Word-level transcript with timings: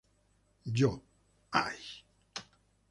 Yo, 0.65 1.03
¡ay! 1.51 1.77